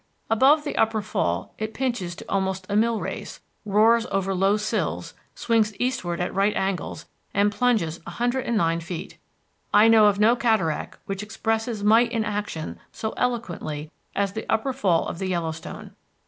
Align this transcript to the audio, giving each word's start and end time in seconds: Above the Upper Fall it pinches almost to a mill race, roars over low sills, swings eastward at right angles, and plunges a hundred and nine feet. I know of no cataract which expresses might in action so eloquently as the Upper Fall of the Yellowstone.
Above 0.31 0.63
the 0.63 0.75
Upper 0.77 1.03
Fall 1.03 1.53
it 1.59 1.75
pinches 1.75 2.15
almost 2.27 2.63
to 2.63 2.73
a 2.73 2.75
mill 2.75 2.99
race, 2.99 3.39
roars 3.65 4.07
over 4.09 4.33
low 4.33 4.57
sills, 4.57 5.13
swings 5.35 5.79
eastward 5.79 6.19
at 6.19 6.33
right 6.33 6.55
angles, 6.55 7.05
and 7.35 7.51
plunges 7.51 7.99
a 8.07 8.09
hundred 8.09 8.47
and 8.47 8.57
nine 8.57 8.79
feet. 8.79 9.19
I 9.71 9.87
know 9.87 10.07
of 10.07 10.19
no 10.19 10.35
cataract 10.35 10.97
which 11.05 11.21
expresses 11.21 11.83
might 11.83 12.11
in 12.11 12.25
action 12.25 12.79
so 12.91 13.11
eloquently 13.15 13.91
as 14.15 14.33
the 14.33 14.47
Upper 14.49 14.73
Fall 14.73 15.05
of 15.07 15.19
the 15.19 15.27
Yellowstone. 15.27 15.91